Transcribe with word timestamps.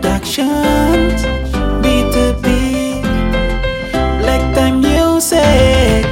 Productions, 0.00 1.22
B2B, 1.82 2.46
Black 4.18 4.42
Time 4.54 4.80
Music. 4.80 6.04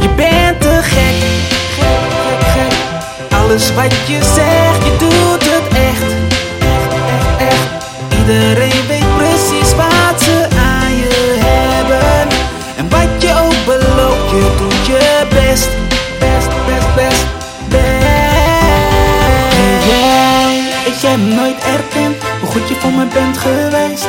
Je 0.00 0.08
bent 0.16 0.60
te 0.60 0.78
gek, 0.82 1.18
gek, 1.76 2.02
gek, 2.22 2.42
gek. 2.52 2.72
Alles 3.40 3.74
wat 3.74 3.92
je 4.06 4.18
zegt, 4.22 4.84
je 4.84 4.96
doet 4.98 5.42
het 5.50 5.68
echt, 5.90 6.12
echt, 6.58 6.92
echt, 7.14 7.50
echt. 7.52 8.18
Iedereen 8.18 8.86
weet 8.88 9.16
precies 9.16 9.74
wat 9.74 10.22
ze 10.22 10.46
aan 10.56 10.96
je 10.96 11.38
hebben. 11.44 12.28
En 12.76 12.88
wat 12.88 13.22
je 13.22 13.32
ook 13.44 13.64
belooft, 13.64 14.30
je 14.30 14.54
doet 14.58 14.86
je 14.86 15.26
best, 15.28 15.68
best, 16.18 16.48
best, 16.66 16.94
best. 16.94 17.26
Jij, 19.88 20.58
ik 20.84 21.00
heb 21.02 21.18
nooit 21.18 21.64
erkend 21.64 22.21
goed 22.52 22.68
je 22.68 22.74
voor 22.74 22.90
me 22.92 23.06
bent 23.06 23.38
geweest. 23.38 24.06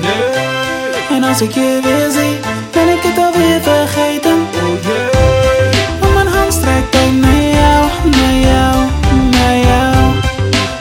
Nee, 0.00 1.16
En 1.16 1.24
als 1.24 1.40
ik 1.40 1.52
je 1.54 1.80
weer 1.82 2.10
zie, 2.10 2.36
ben 2.72 2.88
ik 2.96 3.02
het 3.02 3.18
alweer 3.18 3.60
vergeten. 3.62 4.36
oh 4.62 4.82
yeah. 4.82 6.00
Want 6.00 6.14
mijn 6.14 6.26
hand 6.26 6.52
strijkt 6.52 6.96
ook 6.96 7.12
naar 7.26 7.42
jou, 7.60 7.82
naar 8.18 8.38
jou, 8.50 8.76
naar 9.36 9.58
jou. 9.70 9.96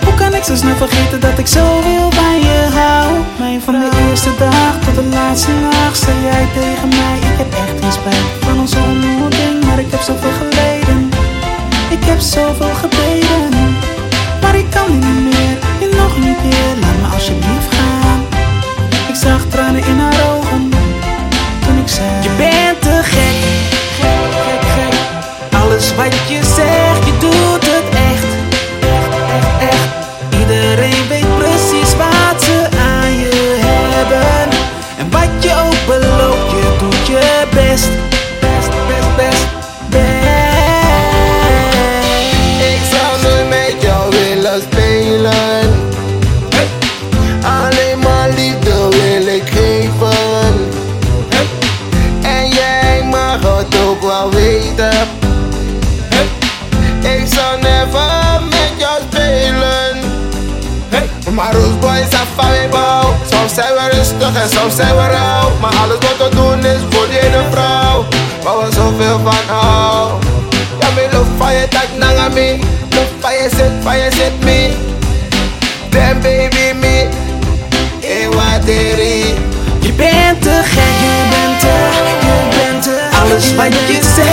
Hoe 0.06 0.14
kan 0.14 0.34
ik 0.34 0.44
zo 0.44 0.56
snel 0.56 0.76
vergeten 0.76 1.20
dat 1.20 1.38
ik 1.38 1.48
zoveel 1.48 2.12
van 2.12 2.40
je 2.48 2.60
hou? 2.80 3.10
Mijn 3.38 3.62
van 3.62 3.74
de 3.74 3.90
eerste 4.10 4.32
dag 4.38 4.74
tot 4.86 4.96
de 4.96 5.04
laatste 5.18 5.52
nacht 5.52 5.98
zei 6.06 6.16
jij 6.30 6.46
tegen 6.54 6.88
mij: 6.88 7.18
Ik 7.30 7.38
heb 7.42 7.50
echt 7.54 7.76
geen 7.82 7.92
spijt 7.92 8.28
van 8.46 8.60
onze 8.60 8.78
ontmoeting, 8.90 9.66
maar 9.66 9.80
ik 9.80 9.92
heb 9.92 10.02
zoveel 10.02 10.36
geleden. 10.42 11.10
Ik 11.90 12.04
heb 12.06 12.20
zoveel 12.20 12.76
gebeden, 12.84 13.50
maar 14.42 14.56
ik 14.56 14.70
kan 14.70 15.00
niet 15.00 15.13
Alles 25.84 25.96
wat 25.96 26.30
je 26.30 26.44
zegt, 26.44 26.83
Roosboy 62.24 62.24
is 62.24 62.30
af 62.30 62.30
van 62.36 62.50
mijn 62.50 62.70
bouw. 62.70 63.16
Soms 63.32 63.54
zijn 63.54 63.74
we 63.74 63.96
rustig 63.98 64.42
en 64.42 64.50
soms 64.50 64.76
zijn 64.76 64.96
we 64.96 65.08
rauw. 65.08 65.52
Maar 65.62 65.76
alles 65.76 65.98
wat 66.00 66.18
we 66.18 66.36
doen 66.36 66.66
is 66.66 66.80
voor 66.90 67.08
die 67.08 67.20
ene 67.20 67.44
vrouw. 67.52 68.06
Waar 68.44 68.58
we 68.58 68.74
zoveel 68.74 69.20
van 69.24 69.56
houden. 69.56 70.30
Ja, 70.80 70.88
me 70.96 71.08
look 71.12 71.26
van 71.38 71.54
je 71.54 71.68
tak 71.68 71.88
nanga 71.98 72.30
me. 72.30 72.60
Look 72.90 73.08
van 73.20 73.34
je 73.34 73.50
zit, 73.56 73.72
van 73.82 73.94
zit 73.94 74.44
me. 74.44 74.72
Damn 75.90 76.22
baby 76.22 76.74
me. 76.80 77.08
Wat 78.30 78.68
is. 78.68 79.42
Je 79.80 79.92
bent 79.94 80.42
te 80.42 80.62
gek, 80.64 80.96
je 81.00 81.28
bent 81.30 81.60
te, 81.60 81.74
je 82.08 82.58
bent 82.58 82.84
te 82.84 83.10
Alles 83.22 83.56
wat 83.56 83.74
je 83.88 84.00
zegt, 84.16 84.33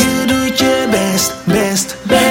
je 0.00 0.26
doet 0.26 0.58
je 0.58 0.86
best, 0.90 1.32
best, 1.46 1.96
best. 2.04 2.29